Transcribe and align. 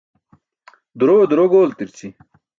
Durowe 1.03 1.25
duro 1.35 1.45
gooltirići. 1.53 2.07